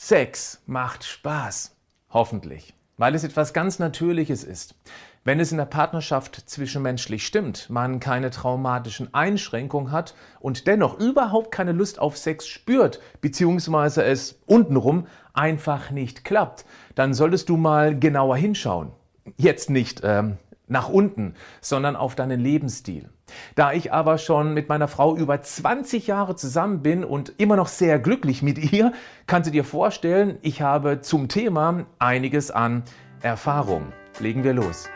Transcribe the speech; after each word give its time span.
Sex 0.00 0.62
macht 0.66 1.02
Spaß. 1.02 1.74
Hoffentlich. 2.10 2.72
Weil 2.98 3.16
es 3.16 3.24
etwas 3.24 3.52
ganz 3.52 3.80
Natürliches 3.80 4.44
ist. 4.44 4.76
Wenn 5.24 5.40
es 5.40 5.50
in 5.50 5.58
der 5.58 5.64
Partnerschaft 5.64 6.48
zwischenmenschlich 6.48 7.26
stimmt, 7.26 7.68
man 7.68 7.98
keine 7.98 8.30
traumatischen 8.30 9.12
Einschränkungen 9.12 9.90
hat 9.90 10.14
und 10.38 10.68
dennoch 10.68 11.00
überhaupt 11.00 11.50
keine 11.50 11.72
Lust 11.72 11.98
auf 11.98 12.16
Sex 12.16 12.46
spürt, 12.46 13.00
beziehungsweise 13.20 14.04
es 14.04 14.38
untenrum 14.46 15.08
einfach 15.34 15.90
nicht 15.90 16.24
klappt, 16.24 16.64
dann 16.94 17.12
solltest 17.12 17.48
du 17.48 17.56
mal 17.56 17.98
genauer 17.98 18.36
hinschauen. 18.36 18.92
Jetzt 19.36 19.68
nicht 19.68 20.02
ähm, 20.04 20.38
nach 20.68 20.88
unten, 20.88 21.34
sondern 21.60 21.96
auf 21.96 22.14
deinen 22.14 22.40
Lebensstil. 22.40 23.08
Da 23.54 23.72
ich 23.72 23.92
aber 23.92 24.18
schon 24.18 24.54
mit 24.54 24.68
meiner 24.68 24.88
Frau 24.88 25.16
über 25.16 25.40
20 25.40 26.06
Jahre 26.06 26.36
zusammen 26.36 26.82
bin 26.82 27.04
und 27.04 27.34
immer 27.38 27.56
noch 27.56 27.68
sehr 27.68 27.98
glücklich 27.98 28.42
mit 28.42 28.72
ihr, 28.72 28.92
kannst 29.26 29.48
du 29.48 29.52
dir 29.52 29.64
vorstellen, 29.64 30.38
ich 30.42 30.62
habe 30.62 31.00
zum 31.00 31.28
Thema 31.28 31.86
einiges 31.98 32.50
an 32.50 32.82
Erfahrung. 33.20 33.92
Legen 34.20 34.44
wir 34.44 34.54
los. 34.54 34.88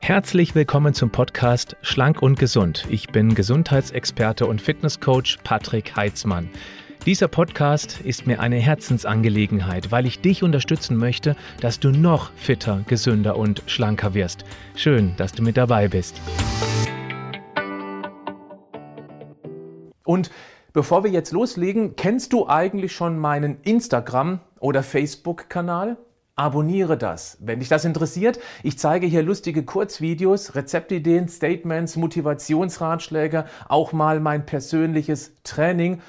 Herzlich 0.00 0.56
willkommen 0.56 0.94
zum 0.94 1.10
Podcast 1.10 1.76
Schlank 1.80 2.22
und 2.22 2.36
Gesund. 2.36 2.86
Ich 2.90 3.08
bin 3.08 3.36
Gesundheitsexperte 3.36 4.46
und 4.46 4.60
Fitnesscoach 4.60 5.38
Patrick 5.44 5.94
Heitzmann. 5.94 6.50
Dieser 7.04 7.26
Podcast 7.26 8.00
ist 8.00 8.28
mir 8.28 8.38
eine 8.38 8.58
Herzensangelegenheit, 8.58 9.90
weil 9.90 10.06
ich 10.06 10.20
dich 10.20 10.44
unterstützen 10.44 10.96
möchte, 10.96 11.34
dass 11.60 11.80
du 11.80 11.90
noch 11.90 12.30
fitter, 12.36 12.84
gesünder 12.86 13.36
und 13.36 13.64
schlanker 13.66 14.14
wirst. 14.14 14.44
Schön, 14.76 15.14
dass 15.16 15.32
du 15.32 15.42
mit 15.42 15.56
dabei 15.56 15.88
bist. 15.88 16.20
Und 20.04 20.30
bevor 20.72 21.02
wir 21.02 21.10
jetzt 21.10 21.32
loslegen, 21.32 21.96
kennst 21.96 22.32
du 22.32 22.46
eigentlich 22.46 22.92
schon 22.92 23.18
meinen 23.18 23.60
Instagram- 23.62 24.38
oder 24.60 24.84
Facebook-Kanal? 24.84 25.96
Abonniere 26.36 26.96
das. 26.96 27.36
Wenn 27.40 27.58
dich 27.58 27.68
das 27.68 27.84
interessiert, 27.84 28.38
ich 28.62 28.78
zeige 28.78 29.08
hier 29.08 29.24
lustige 29.24 29.64
Kurzvideos, 29.64 30.54
Rezeptideen, 30.54 31.28
Statements, 31.28 31.96
Motivationsratschläge, 31.96 33.46
auch 33.68 33.92
mal 33.92 34.20
mein 34.20 34.46
persönliches 34.46 35.32
Training 35.42 36.00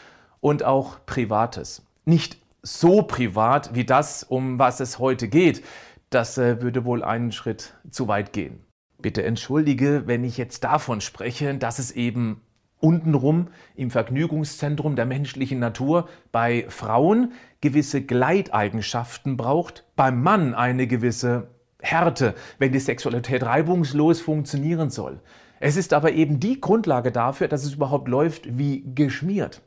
und 0.43 0.63
auch 0.63 0.97
Privates. 1.05 1.83
Nicht 2.03 2.37
so 2.61 3.01
privat 3.01 3.75
wie 3.75 3.85
das, 3.85 4.23
um 4.23 4.59
was 4.59 4.81
es 4.81 4.99
heute 4.99 5.29
geht. 5.29 5.63
Das 6.09 6.37
äh, 6.37 6.61
würde 6.61 6.83
wohl 6.83 7.01
einen 7.01 7.31
Schritt 7.31 7.73
zu 7.89 8.09
weit 8.09 8.33
gehen. 8.33 8.59
Bitte 9.01 9.23
entschuldige, 9.23 10.03
wenn 10.05 10.25
ich 10.25 10.37
jetzt 10.37 10.65
davon 10.65 10.99
spreche, 10.99 11.55
dass 11.55 11.79
es 11.79 11.91
eben 11.91 12.41
untenrum 12.81 13.47
im 13.75 13.89
Vergnügungszentrum 13.89 14.97
der 14.97 15.05
menschlichen 15.05 15.59
Natur 15.59 16.09
bei 16.33 16.65
Frauen 16.67 17.31
gewisse 17.61 18.01
Gleiteigenschaften 18.01 19.37
braucht, 19.37 19.85
beim 19.95 20.21
Mann 20.21 20.53
eine 20.53 20.87
gewisse 20.87 21.47
Härte, 21.79 22.35
wenn 22.59 22.73
die 22.73 22.79
Sexualität 22.79 23.43
reibungslos 23.43 24.19
funktionieren 24.19 24.89
soll. 24.89 25.21
Es 25.61 25.77
ist 25.77 25.93
aber 25.93 26.11
eben 26.11 26.41
die 26.41 26.59
Grundlage 26.59 27.13
dafür, 27.13 27.47
dass 27.47 27.63
es 27.63 27.75
überhaupt 27.75 28.09
läuft 28.09 28.57
wie 28.57 28.83
geschmiert. 28.93 29.61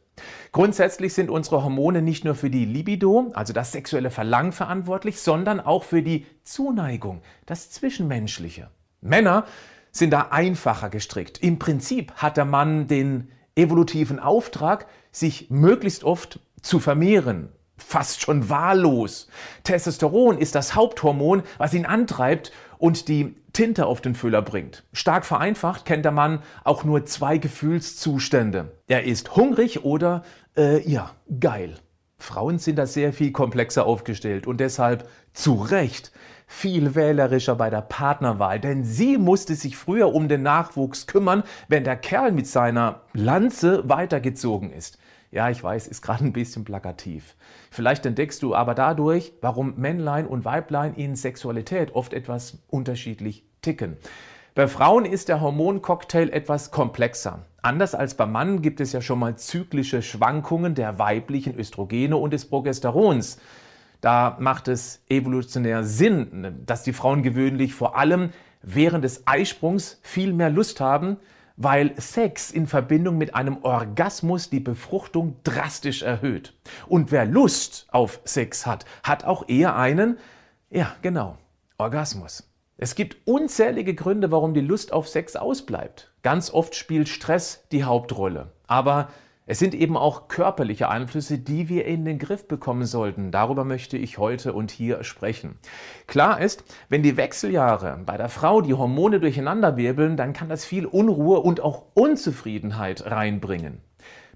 Grundsätzlich 0.53 1.14
sind 1.14 1.31
unsere 1.31 1.62
Hormone 1.62 2.03
nicht 2.03 2.25
nur 2.25 2.34
für 2.34 2.50
die 2.50 2.64
Libido, 2.64 3.31
also 3.34 3.53
das 3.53 3.72
sexuelle 3.72 4.11
Verlangen 4.11 4.53
verantwortlich, 4.53 5.20
sondern 5.20 5.61
auch 5.61 5.84
für 5.84 6.03
die 6.03 6.27
Zuneigung, 6.45 7.22
das 7.45 7.70
Zwischenmenschliche. 7.70 8.70
Männer 9.00 9.44
sind 9.92 10.11
da 10.11 10.28
einfacher 10.31 10.91
gestrickt. 10.91 11.39
Im 11.42 11.59
Prinzip 11.59 12.12
hat 12.12 12.37
der 12.37 12.44
Mann 12.44 12.87
den 12.87 13.28
evolutiven 13.55 14.19
Auftrag, 14.19 14.87
sich 15.11 15.50
möglichst 15.50 16.05
oft 16.05 16.41
zu 16.61 16.78
vermehren, 16.78 17.48
fast 17.78 18.20
schon 18.20 18.48
wahllos. 18.48 19.28
Testosteron 19.64 20.39
ist 20.39 20.55
das 20.55 20.75
Haupthormon, 20.75 21.42
was 21.59 21.75
ihn 21.75 21.87
antreibt 21.87 22.53
und 22.78 23.09
die 23.09 23.34
Tinte 23.57 23.87
auf 23.87 24.03
den 24.03 24.15
Füller 24.15 24.43
bringt. 24.43 24.85
Stark 24.93 25.25
vereinfacht 25.25 25.87
kennt 25.87 26.05
der 26.05 26.12
Mann 26.12 26.41
auch 26.62 26.84
nur 26.84 27.06
zwei 27.06 27.39
Gefühlszustände. 27.39 28.72
Er 28.87 29.05
ist 29.05 29.34
hungrig 29.34 29.83
oder, 29.83 30.25
äh, 30.59 30.87
ja, 30.87 31.12
geil. 31.41 31.77
Frauen 32.19 32.59
sind 32.59 32.77
da 32.77 32.84
sehr 32.84 33.15
viel 33.15 33.33
komplexer 33.33 33.87
aufgestellt 33.87 34.47
und 34.47 34.59
deshalb 34.59 35.09
zu 35.33 35.55
Recht 35.55 36.12
viel 36.47 36.94
wählerischer 36.94 37.55
bei 37.55 37.71
der 37.71 37.81
Partnerwahl, 37.81 38.61
denn 38.61 38.84
sie 38.84 39.17
musste 39.17 39.55
sich 39.55 39.78
früher 39.78 40.15
um 40.15 40.28
den 40.28 40.43
Nachwuchs 40.43 41.06
kümmern, 41.06 41.43
wenn 41.67 41.83
der 41.83 41.97
Kerl 41.97 42.33
mit 42.33 42.47
seiner 42.47 43.05
Lanze 43.15 43.88
weitergezogen 43.88 44.71
ist. 44.71 44.99
Ja, 45.31 45.50
ich 45.50 45.62
weiß, 45.62 45.88
ist 45.88 46.03
gerade 46.03 46.25
ein 46.25 46.32
bisschen 46.32 46.64
plakativ. 46.64 47.34
Vielleicht 47.70 48.06
entdeckst 48.06 48.42
du 48.42 48.54
aber 48.54 48.75
dadurch, 48.75 49.32
warum 49.41 49.75
Männlein 49.76 50.26
und 50.26 50.44
Weiblein 50.44 50.94
in 50.94 51.16
Sexualität 51.16 51.94
oft 51.94 52.12
etwas 52.12 52.59
unterschiedlich 52.69 53.44
ticken. 53.62 53.97
Bei 54.54 54.69
Frauen 54.69 55.04
ist 55.04 55.28
der 55.28 55.41
Hormoncocktail 55.41 56.31
etwas 56.31 56.70
komplexer. 56.70 57.41
Anders 57.60 57.94
als 57.94 58.14
beim 58.14 58.32
Mann 58.32 58.62
gibt 58.62 58.81
es 58.81 58.92
ja 58.92 59.03
schon 59.03 59.19
mal 59.19 59.37
zyklische 59.37 60.00
Schwankungen 60.00 60.75
der 60.75 60.98
weiblichen 60.98 61.58
Östrogene 61.58 62.16
und 62.16 62.32
des 62.32 62.48
Progesterons. 62.48 63.38
Da 64.00 64.37
macht 64.41 64.69
es 64.69 65.03
evolutionär 65.08 65.84
Sinn, 65.84 66.62
dass 66.64 66.84
die 66.84 66.93
Frauen 66.93 67.22
gewöhnlich 67.22 67.75
vor 67.75 67.98
allem 67.98 68.31
während 68.62 69.04
des 69.04 69.26
Eisprungs 69.26 69.98
viel 70.03 70.32
mehr 70.32 70.48
Lust 70.48 70.81
haben, 70.81 71.19
weil 71.56 71.99
Sex 72.00 72.50
in 72.50 72.67
Verbindung 72.67 73.19
mit 73.19 73.34
einem 73.34 73.59
Orgasmus 73.62 74.50
die 74.50 74.61
Befruchtung 74.61 75.37
drastisch 75.44 76.03
erhöht. 76.03 76.55
Und 76.87 77.11
wer 77.11 77.25
Lust 77.25 77.87
auf 77.91 78.21
Sex 78.25 78.67
hat, 78.67 78.84
hat 79.03 79.25
auch 79.25 79.49
eher 79.49 79.77
einen, 79.77 80.19
ja 80.71 80.94
genau, 81.03 81.39
Orgasmus. 81.78 82.50
Es 82.78 82.94
gibt 82.94 83.27
unzählige 83.27 83.94
Gründe, 83.94 84.31
warum 84.31 84.53
die 84.53 84.61
Lust 84.61 84.93
auf 84.93 85.09
Sex 85.09 85.34
ausbleibt. 85.34 86.12
Ganz 86.22 86.50
oft 86.50 86.75
spielt 86.75 87.09
Stress 87.09 87.67
die 87.73 87.84
Hauptrolle. 87.84 88.53
Aber 88.67 89.09
es 89.49 89.61
sind 89.61 89.75
eben 89.77 89.97
auch 89.97 90.27
körperliche 90.27 90.89
Einflüsse, 90.89 91.39
die 91.39 91.69
wir 91.69 91.84
in 91.87 92.05
den 92.05 92.19
Griff 92.19 92.49
bekommen 92.49 92.84
sollten. 92.84 93.31
Darüber 93.31 93.65
möchte 93.65 93.97
ich 93.97 94.19
heute 94.19 94.53
und 94.53 94.73
hier 94.73 95.05
sprechen. 95.05 95.57
Klar 96.09 96.41
ist, 96.41 96.65
wenn 96.89 97.05
die 97.05 97.17
Wechseljahre 97.17 98.01
bei 98.05 98.17
der 98.17 98.29
Frau 98.29 98.61
die 98.61 98.75
Hormone 98.75 99.21
durcheinanderwirbeln, 99.21 100.17
dann 100.17 100.33
kann 100.33 100.49
das 100.49 100.65
viel 100.65 100.85
Unruhe 100.85 101.39
und 101.39 101.61
auch 101.61 101.85
Unzufriedenheit 101.95 103.09
reinbringen. 103.09 103.81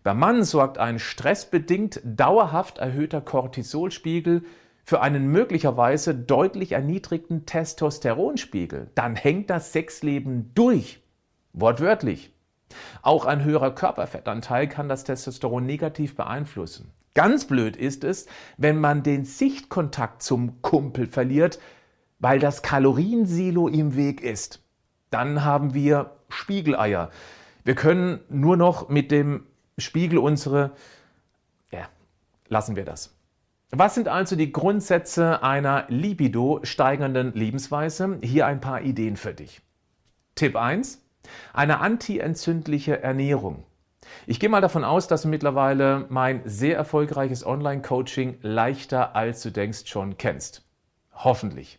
Beim 0.04 0.18
Mann 0.20 0.44
sorgt 0.44 0.78
ein 0.78 1.00
stressbedingt 1.00 2.00
dauerhaft 2.04 2.78
erhöhter 2.78 3.20
Cortisolspiegel 3.20 4.44
für 4.84 5.00
einen 5.00 5.26
möglicherweise 5.26 6.14
deutlich 6.14 6.72
erniedrigten 6.72 7.46
Testosteronspiegel. 7.46 8.90
Dann 8.94 9.16
hängt 9.16 9.50
das 9.50 9.72
Sexleben 9.72 10.52
durch. 10.54 11.02
Wortwörtlich. 11.52 12.32
Auch 13.02 13.24
ein 13.24 13.44
höherer 13.44 13.74
Körperfettanteil 13.74 14.68
kann 14.68 14.88
das 14.88 15.04
Testosteron 15.04 15.66
negativ 15.66 16.16
beeinflussen. 16.16 16.92
Ganz 17.14 17.46
blöd 17.46 17.76
ist 17.76 18.04
es, 18.04 18.26
wenn 18.56 18.78
man 18.78 19.02
den 19.02 19.24
Sichtkontakt 19.24 20.22
zum 20.22 20.62
Kumpel 20.62 21.06
verliert, 21.06 21.58
weil 22.18 22.38
das 22.38 22.62
Kaloriensilo 22.62 23.68
im 23.68 23.96
Weg 23.96 24.20
ist. 24.20 24.62
Dann 25.10 25.44
haben 25.44 25.74
wir 25.74 26.12
Spiegeleier. 26.28 27.10
Wir 27.64 27.74
können 27.74 28.20
nur 28.28 28.56
noch 28.56 28.88
mit 28.88 29.10
dem 29.10 29.46
Spiegel 29.78 30.18
unsere... 30.18 30.72
Ja, 31.72 31.88
lassen 32.48 32.76
wir 32.76 32.84
das. 32.84 33.16
Was 33.72 33.94
sind 33.94 34.08
also 34.08 34.36
die 34.36 34.52
Grundsätze 34.52 35.42
einer 35.42 35.86
libido 35.88 36.60
steigernden 36.64 37.32
Lebensweise? 37.34 38.18
Hier 38.22 38.46
ein 38.46 38.60
paar 38.60 38.82
Ideen 38.82 39.16
für 39.16 39.32
dich. 39.32 39.62
Tipp 40.34 40.56
1. 40.56 41.02
Eine 41.52 41.80
antientzündliche 41.80 43.02
Ernährung. 43.02 43.64
Ich 44.26 44.40
gehe 44.40 44.48
mal 44.48 44.60
davon 44.60 44.84
aus, 44.84 45.08
dass 45.08 45.22
du 45.22 45.28
mittlerweile 45.28 46.06
mein 46.08 46.42
sehr 46.44 46.76
erfolgreiches 46.76 47.44
Online-Coaching 47.44 48.38
leichter 48.42 49.14
als 49.14 49.42
du 49.42 49.50
denkst 49.50 49.86
schon 49.86 50.16
kennst. 50.16 50.64
Hoffentlich. 51.12 51.78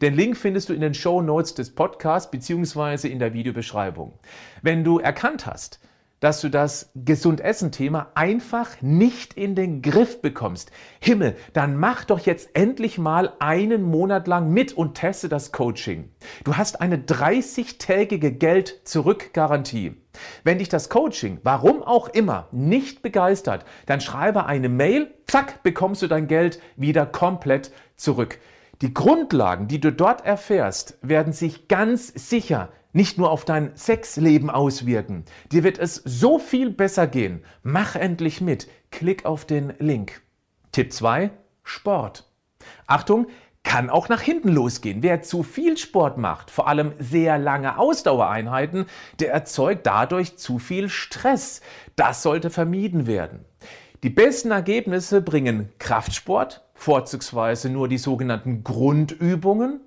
Den 0.00 0.14
Link 0.14 0.36
findest 0.36 0.70
du 0.70 0.72
in 0.72 0.80
den 0.80 0.94
Show 0.94 1.20
Notes 1.20 1.54
des 1.54 1.74
Podcasts 1.74 2.30
bzw. 2.30 3.08
in 3.08 3.18
der 3.18 3.34
Videobeschreibung. 3.34 4.18
Wenn 4.62 4.82
du 4.82 4.98
erkannt 4.98 5.46
hast, 5.46 5.80
dass 6.20 6.40
du 6.40 6.48
das 6.48 6.90
Gesund-Essen-Thema 6.94 8.12
einfach 8.14 8.80
nicht 8.80 9.34
in 9.34 9.54
den 9.54 9.82
Griff 9.82 10.20
bekommst. 10.20 10.70
Himmel, 11.00 11.36
dann 11.52 11.76
mach 11.76 12.04
doch 12.04 12.20
jetzt 12.20 12.50
endlich 12.54 12.98
mal 12.98 13.32
einen 13.38 13.82
Monat 13.82 14.26
lang 14.26 14.50
mit 14.50 14.72
und 14.72 14.94
teste 14.94 15.28
das 15.28 15.52
Coaching. 15.52 16.10
Du 16.44 16.56
hast 16.56 16.80
eine 16.80 16.96
30-tägige 16.96 18.30
Geld-Zurück-Garantie. 18.30 19.96
Wenn 20.42 20.58
dich 20.58 20.68
das 20.68 20.88
Coaching, 20.88 21.38
warum 21.44 21.82
auch 21.82 22.08
immer, 22.08 22.48
nicht 22.50 23.02
begeistert, 23.02 23.64
dann 23.86 24.00
schreibe 24.00 24.46
eine 24.46 24.68
Mail, 24.68 25.14
zack, 25.26 25.62
bekommst 25.62 26.02
du 26.02 26.08
dein 26.08 26.26
Geld 26.26 26.60
wieder 26.76 27.06
komplett 27.06 27.72
zurück. 27.96 28.38
Die 28.80 28.94
Grundlagen, 28.94 29.66
die 29.66 29.80
du 29.80 29.92
dort 29.92 30.24
erfährst, 30.24 30.98
werden 31.02 31.32
sich 31.32 31.66
ganz 31.66 32.12
sicher 32.14 32.68
nicht 32.92 33.18
nur 33.18 33.30
auf 33.30 33.44
dein 33.44 33.76
Sexleben 33.76 34.50
auswirken. 34.50 35.24
Dir 35.52 35.64
wird 35.64 35.78
es 35.78 35.96
so 36.04 36.38
viel 36.38 36.70
besser 36.70 37.06
gehen. 37.06 37.44
Mach 37.62 37.96
endlich 37.96 38.40
mit. 38.40 38.68
Klick 38.90 39.24
auf 39.24 39.44
den 39.44 39.74
Link. 39.78 40.22
Tipp 40.72 40.92
2, 40.92 41.30
Sport. 41.62 42.24
Achtung, 42.86 43.26
kann 43.62 43.90
auch 43.90 44.08
nach 44.08 44.22
hinten 44.22 44.48
losgehen. 44.48 45.02
Wer 45.02 45.20
zu 45.22 45.42
viel 45.42 45.76
Sport 45.76 46.16
macht, 46.16 46.50
vor 46.50 46.68
allem 46.68 46.92
sehr 46.98 47.38
lange 47.38 47.78
Ausdauereinheiten, 47.78 48.86
der 49.20 49.32
erzeugt 49.32 49.86
dadurch 49.86 50.38
zu 50.38 50.58
viel 50.58 50.88
Stress. 50.88 51.60
Das 51.94 52.22
sollte 52.22 52.48
vermieden 52.48 53.06
werden. 53.06 53.44
Die 54.02 54.10
besten 54.10 54.52
Ergebnisse 54.52 55.20
bringen 55.20 55.70
Kraftsport, 55.78 56.64
vorzugsweise 56.74 57.68
nur 57.68 57.88
die 57.88 57.98
sogenannten 57.98 58.64
Grundübungen, 58.64 59.80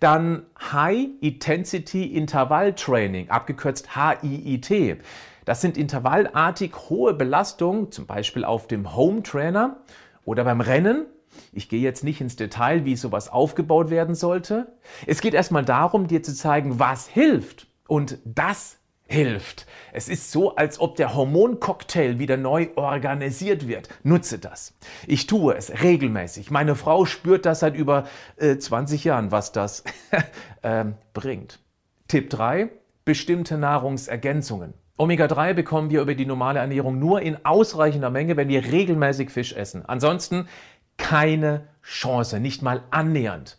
dann 0.00 0.46
High 0.72 1.08
Intensity 1.20 2.04
Intervall 2.04 2.74
Training, 2.74 3.30
abgekürzt 3.30 3.96
HIIT. 3.96 5.00
Das 5.44 5.60
sind 5.60 5.78
intervallartig 5.78 6.72
hohe 6.88 7.14
Belastungen, 7.14 7.92
zum 7.92 8.06
Beispiel 8.06 8.44
auf 8.44 8.66
dem 8.66 8.96
Home 8.96 9.22
Trainer 9.22 9.76
oder 10.24 10.44
beim 10.44 10.60
Rennen 10.60 11.06
ich 11.52 11.68
gehe 11.68 11.80
jetzt 11.80 12.04
nicht 12.04 12.20
ins 12.20 12.36
Detail, 12.36 12.84
wie 12.84 12.96
sowas 12.96 13.28
aufgebaut 13.28 13.90
werden 13.90 14.14
sollte. 14.14 14.72
Es 15.06 15.20
geht 15.20 15.34
erstmal 15.34 15.64
darum, 15.64 16.06
dir 16.06 16.22
zu 16.22 16.34
zeigen, 16.34 16.78
was 16.78 17.08
hilft. 17.08 17.66
Und 17.88 18.18
das 18.24 18.78
hilft. 19.06 19.66
Es 19.92 20.08
ist 20.08 20.32
so, 20.32 20.56
als 20.56 20.80
ob 20.80 20.96
der 20.96 21.14
Hormoncocktail 21.14 22.18
wieder 22.18 22.36
neu 22.36 22.68
organisiert 22.76 23.68
wird. 23.68 23.88
Nutze 24.02 24.38
das. 24.38 24.74
Ich 25.06 25.26
tue 25.26 25.54
es 25.54 25.82
regelmäßig. 25.82 26.50
Meine 26.50 26.74
Frau 26.74 27.04
spürt 27.04 27.46
das 27.46 27.60
seit 27.60 27.76
über 27.76 28.06
äh, 28.36 28.56
20 28.56 29.04
Jahren, 29.04 29.30
was 29.30 29.52
das 29.52 29.84
äh, 30.62 30.84
bringt. 31.12 31.60
Tipp 32.08 32.30
3. 32.30 32.68
Bestimmte 33.04 33.56
Nahrungsergänzungen. 33.56 34.74
Omega-3 34.98 35.52
bekommen 35.52 35.90
wir 35.90 36.00
über 36.00 36.14
die 36.14 36.26
normale 36.26 36.58
Ernährung 36.58 36.98
nur 36.98 37.20
in 37.20 37.44
ausreichender 37.44 38.10
Menge, 38.10 38.36
wenn 38.36 38.48
wir 38.48 38.64
regelmäßig 38.64 39.30
Fisch 39.30 39.52
essen. 39.52 39.84
Ansonsten 39.86 40.48
keine 40.96 41.68
Chance, 41.82 42.40
nicht 42.40 42.62
mal 42.62 42.82
annähernd. 42.90 43.58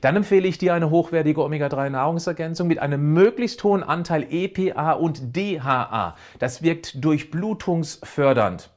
Dann 0.00 0.16
empfehle 0.16 0.48
ich 0.48 0.58
dir 0.58 0.74
eine 0.74 0.90
hochwertige 0.90 1.42
Omega-3-Nahrungsergänzung 1.42 2.68
mit 2.68 2.78
einem 2.78 3.12
möglichst 3.12 3.62
hohen 3.64 3.82
Anteil 3.82 4.26
EPA 4.30 4.92
und 4.92 5.36
DHA. 5.36 6.16
Das 6.38 6.62
wirkt 6.62 7.04
durchblutungsfördernd. 7.04 8.70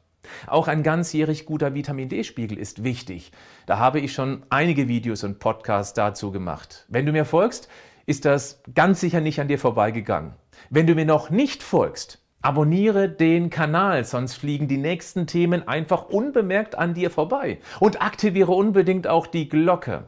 Auch 0.48 0.68
ein 0.68 0.84
ganzjährig 0.84 1.46
guter 1.46 1.74
Vitamin 1.74 2.10
D-Spiegel 2.10 2.58
ist 2.58 2.84
wichtig. 2.84 3.32
Da 3.66 3.80
habe 3.80 4.00
ich 4.00 4.14
schon 4.14 4.44
einige 4.50 4.88
Videos 4.88 5.24
und 5.24 5.40
Podcasts 5.40 5.94
dazu 5.94 6.32
gemacht. 6.32 6.86
Wenn 6.88 7.06
du 7.06 7.12
mir 7.12 7.26
folgst, 7.26 7.68
ist 8.06 8.26
das 8.26 8.62
ganz 8.74 9.00
sicher 9.00 9.22
nicht 9.22 9.40
an 9.40 9.48
dir 9.48 9.60
vorbeigegangen. 9.60 10.34
Wenn 10.70 10.88
du 10.88 10.96
mir 10.96 11.06
noch 11.06 11.30
nicht 11.30 11.64
folgst, 11.64 12.22
Abonniere 12.44 13.08
den 13.08 13.52
Kanal, 13.52 14.04
sonst 14.04 14.34
fliegen 14.34 14.68
die 14.68 14.80
nächsten 14.80 15.28
Themen 15.28 15.68
einfach 15.68 16.10
unbemerkt 16.10 16.76
an 16.76 16.96
dir 16.96 17.12
vorbei. 17.12 17.60
Und 17.80 18.02
aktiviere 18.02 18.52
unbedingt 18.52 19.06
auch 19.06 19.28
die 19.28 19.48
Glocke. 19.48 20.06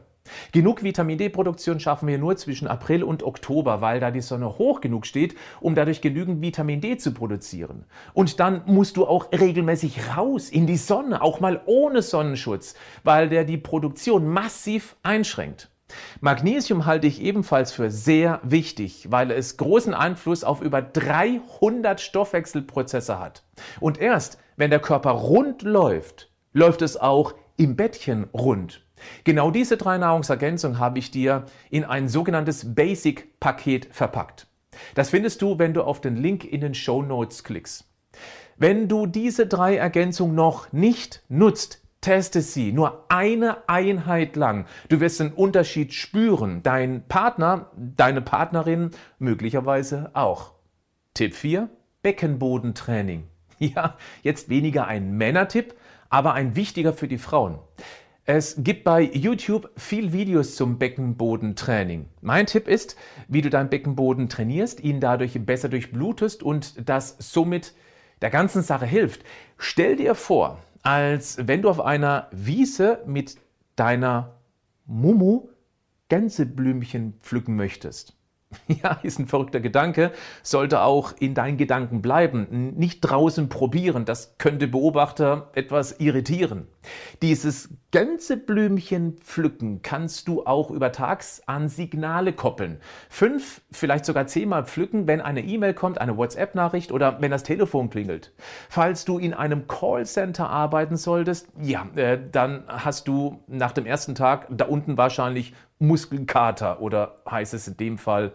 Genug 0.54 0.84
Vitamin 0.84 1.18
D-Produktion 1.18 1.80
schaffen 1.80 2.06
wir 2.06 2.16
nur 2.16 2.36
zwischen 2.36 2.68
April 2.68 3.02
und 3.02 3.24
Oktober, 3.24 3.80
weil 3.80 3.98
da 3.98 4.12
die 4.12 4.20
Sonne 4.20 4.56
hoch 4.56 4.80
genug 4.80 5.04
steht, 5.04 5.34
um 5.60 5.74
dadurch 5.74 6.00
genügend 6.00 6.42
Vitamin 6.42 6.80
D 6.80 6.96
zu 6.96 7.12
produzieren. 7.12 7.86
Und 8.12 8.38
dann 8.38 8.62
musst 8.66 8.96
du 8.96 9.04
auch 9.04 9.32
regelmäßig 9.32 10.16
raus 10.16 10.50
in 10.50 10.68
die 10.68 10.76
Sonne, 10.76 11.22
auch 11.22 11.40
mal 11.40 11.60
ohne 11.66 12.02
Sonnenschutz, 12.02 12.74
weil 13.02 13.28
der 13.28 13.44
die 13.44 13.58
Produktion 13.58 14.28
massiv 14.28 14.94
einschränkt. 15.02 15.70
Magnesium 16.20 16.86
halte 16.86 17.06
ich 17.06 17.20
ebenfalls 17.20 17.72
für 17.72 17.90
sehr 17.90 18.40
wichtig, 18.44 19.08
weil 19.10 19.32
es 19.32 19.56
großen 19.56 19.92
Einfluss 19.92 20.44
auf 20.44 20.60
über 20.60 20.82
300 20.82 22.00
Stoffwechselprozesse 22.00 23.18
hat. 23.18 23.42
Und 23.80 24.00
erst 24.00 24.38
wenn 24.56 24.70
der 24.70 24.80
Körper 24.80 25.10
rund 25.10 25.62
läuft, 25.62 26.30
läuft 26.52 26.82
es 26.82 26.96
auch 26.96 27.34
im 27.56 27.74
Bettchen 27.74 28.28
rund. 28.32 28.83
Genau 29.24 29.50
diese 29.50 29.76
drei 29.76 29.98
Nahrungsergänzungen 29.98 30.78
habe 30.78 30.98
ich 30.98 31.10
dir 31.10 31.46
in 31.70 31.84
ein 31.84 32.08
sogenanntes 32.08 32.74
Basic-Paket 32.74 33.88
verpackt. 33.90 34.46
Das 34.94 35.10
findest 35.10 35.42
du, 35.42 35.58
wenn 35.58 35.74
du 35.74 35.82
auf 35.82 36.00
den 36.00 36.16
Link 36.16 36.44
in 36.44 36.60
den 36.60 36.74
Show 36.74 37.02
Notes 37.02 37.44
klickst. 37.44 37.86
Wenn 38.56 38.88
du 38.88 39.06
diese 39.06 39.46
drei 39.46 39.76
Ergänzungen 39.76 40.34
noch 40.34 40.72
nicht 40.72 41.22
nutzt, 41.28 41.84
Teste 42.04 42.42
sie 42.42 42.70
nur 42.70 43.06
eine 43.08 43.66
Einheit 43.66 44.36
lang. 44.36 44.66
Du 44.90 45.00
wirst 45.00 45.20
den 45.20 45.32
Unterschied 45.32 45.94
spüren. 45.94 46.62
Dein 46.62 47.08
Partner, 47.08 47.70
deine 47.78 48.20
Partnerin 48.20 48.90
möglicherweise 49.18 50.10
auch. 50.12 50.52
Tipp 51.14 51.34
4. 51.34 51.70
Beckenbodentraining. 52.02 53.24
Ja, 53.60 53.96
jetzt 54.22 54.48
weniger 54.48 54.88
ein 54.88 55.12
Männertipp, 55.16 55.74
aber 56.10 56.34
ein 56.34 56.56
wichtiger 56.56 56.92
für 56.92 57.06
die 57.06 57.18
Frauen. 57.18 57.60
Es 58.26 58.56
gibt 58.56 58.84
bei 58.84 59.02
YouTube 59.02 59.70
viel 59.76 60.14
Videos 60.14 60.56
zum 60.56 60.78
Beckenbodentraining. 60.78 62.06
Mein 62.22 62.46
Tipp 62.46 62.68
ist, 62.68 62.96
wie 63.28 63.42
du 63.42 63.50
deinen 63.50 63.68
Beckenboden 63.68 64.30
trainierst, 64.30 64.80
ihn 64.80 64.98
dadurch 64.98 65.44
besser 65.44 65.68
durchblutest 65.68 66.42
und 66.42 66.88
das 66.88 67.16
somit 67.18 67.74
der 68.22 68.30
ganzen 68.30 68.62
Sache 68.62 68.86
hilft. 68.86 69.24
Stell 69.58 69.96
dir 69.96 70.14
vor, 70.14 70.58
als 70.82 71.36
wenn 71.46 71.60
du 71.60 71.68
auf 71.68 71.80
einer 71.80 72.28
Wiese 72.32 73.02
mit 73.04 73.36
deiner 73.76 74.38
Mumu 74.86 75.48
Gänseblümchen 76.08 77.18
pflücken 77.20 77.56
möchtest. 77.56 78.16
Ja, 78.68 79.00
ist 79.02 79.18
ein 79.18 79.26
verrückter 79.26 79.60
Gedanke, 79.60 80.12
sollte 80.42 80.82
auch 80.82 81.12
in 81.18 81.34
deinen 81.34 81.58
Gedanken 81.58 82.00
bleiben. 82.00 82.72
Nicht 82.76 83.00
draußen 83.00 83.48
probieren, 83.48 84.04
das 84.04 84.38
könnte 84.38 84.68
Beobachter 84.68 85.50
etwas 85.54 85.98
irritieren. 85.98 86.68
Dieses 87.22 87.70
Gänseblümchen 87.90 89.18
pflücken 89.18 89.82
kannst 89.82 90.28
du 90.28 90.44
auch 90.46 90.70
übertags 90.70 91.42
an 91.46 91.68
Signale 91.68 92.32
koppeln. 92.32 92.80
Fünf, 93.08 93.62
vielleicht 93.70 94.04
sogar 94.04 94.26
zehnmal 94.26 94.64
pflücken, 94.64 95.06
wenn 95.06 95.20
eine 95.20 95.42
E-Mail 95.42 95.74
kommt, 95.74 96.00
eine 96.00 96.16
WhatsApp-Nachricht 96.16 96.92
oder 96.92 97.20
wenn 97.20 97.30
das 97.30 97.44
Telefon 97.44 97.90
klingelt. 97.90 98.32
Falls 98.68 99.04
du 99.04 99.18
in 99.18 99.34
einem 99.34 99.68
Callcenter 99.68 100.50
arbeiten 100.50 100.96
solltest, 100.96 101.48
ja, 101.60 101.86
äh, 101.94 102.18
dann 102.30 102.64
hast 102.66 103.08
du 103.08 103.42
nach 103.46 103.72
dem 103.72 103.86
ersten 103.86 104.14
Tag 104.14 104.46
da 104.50 104.64
unten 104.66 104.96
wahrscheinlich 104.96 105.54
Muskelkater 105.78 106.80
oder 106.80 107.22
heißt 107.30 107.54
es 107.54 107.68
in 107.68 107.76
dem 107.76 107.98
Fall 107.98 108.34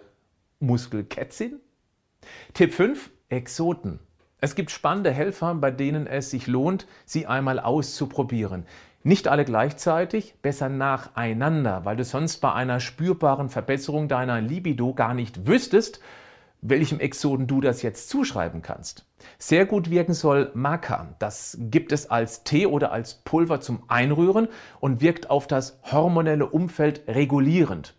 Muskelkätzin? 0.60 1.60
Tipp 2.54 2.74
5, 2.74 3.10
Exoten. 3.30 4.00
Es 4.42 4.56
gibt 4.56 4.72
spannende 4.72 5.12
Helfer, 5.12 5.54
bei 5.56 5.70
denen 5.70 6.08
es 6.08 6.32
sich 6.32 6.48
lohnt, 6.48 6.88
sie 7.06 7.28
einmal 7.28 7.60
auszuprobieren. 7.60 8.66
Nicht 9.04 9.28
alle 9.28 9.44
gleichzeitig, 9.44 10.36
besser 10.42 10.70
nacheinander, 10.70 11.84
weil 11.84 11.98
du 11.98 12.04
sonst 12.04 12.38
bei 12.38 12.54
einer 12.54 12.80
spürbaren 12.80 13.50
Verbesserung 13.50 14.08
deiner 14.08 14.40
Libido 14.40 14.94
gar 14.94 15.14
nicht 15.14 15.48
wüsstest, 15.48 16.00
welchem 16.62 17.00
Exoden 17.00 17.48
du 17.48 17.62
das 17.62 17.82
jetzt 17.82 18.10
zuschreiben 18.10 18.62
kannst. 18.62 19.06
Sehr 19.38 19.66
gut 19.66 19.90
wirken 19.90 20.14
soll 20.14 20.52
Maca. 20.54 21.16
Das 21.20 21.58
gibt 21.60 21.92
es 21.92 22.10
als 22.10 22.44
Tee 22.44 22.66
oder 22.66 22.92
als 22.92 23.16
Pulver 23.16 23.62
zum 23.62 23.84
Einrühren 23.88 24.48
und 24.80 25.02
wirkt 25.02 25.30
auf 25.30 25.48
das 25.48 25.80
hormonelle 25.84 26.46
Umfeld 26.46 27.04
regulierend. 27.08 27.96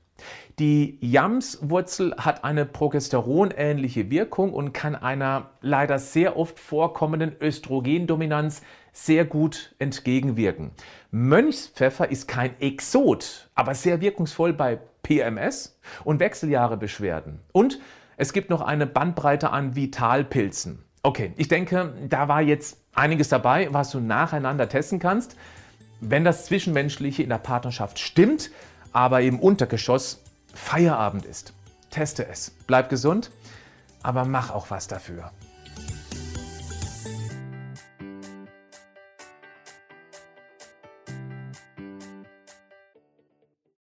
Die 0.58 0.98
Jamswurzel 1.00 2.14
hat 2.16 2.44
eine 2.44 2.66
progesteronähnliche 2.66 4.10
Wirkung 4.10 4.52
und 4.52 4.72
kann 4.72 4.94
einer 4.94 5.50
leider 5.60 5.98
sehr 5.98 6.36
oft 6.36 6.58
vorkommenden 6.58 7.34
Östrogendominanz 7.40 8.62
sehr 8.92 9.24
gut 9.24 9.74
entgegenwirken. 9.78 10.72
Mönchspfeffer 11.10 12.10
ist 12.10 12.28
kein 12.28 12.60
Exot, 12.60 13.48
aber 13.54 13.74
sehr 13.74 14.00
wirkungsvoll 14.00 14.52
bei 14.52 14.78
PMS 15.02 15.78
und 16.04 16.20
Wechseljahrebeschwerden. 16.20 17.40
Und 17.52 17.80
es 18.16 18.32
gibt 18.32 18.50
noch 18.50 18.60
eine 18.60 18.86
Bandbreite 18.86 19.50
an 19.50 19.76
Vitalpilzen. 19.76 20.84
Okay, 21.02 21.32
ich 21.36 21.48
denke, 21.48 21.94
da 22.08 22.28
war 22.28 22.42
jetzt 22.42 22.78
einiges 22.94 23.30
dabei, 23.30 23.68
was 23.72 23.90
du 23.90 24.00
nacheinander 24.00 24.68
testen 24.68 24.98
kannst. 24.98 25.36
Wenn 26.00 26.24
das 26.24 26.44
Zwischenmenschliche 26.44 27.22
in 27.22 27.30
der 27.30 27.38
Partnerschaft 27.38 27.98
stimmt, 27.98 28.50
aber 28.92 29.22
im 29.22 29.38
Untergeschoss 29.38 30.20
Feierabend 30.54 31.24
ist. 31.24 31.52
Teste 31.90 32.26
es. 32.26 32.52
Bleib 32.66 32.88
gesund, 32.88 33.30
aber 34.02 34.24
mach 34.24 34.50
auch 34.50 34.70
was 34.70 34.88
dafür. 34.88 35.30